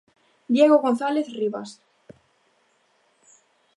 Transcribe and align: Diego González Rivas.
Diego 0.55 0.77
González 0.85 1.27
Rivas. 1.39 1.69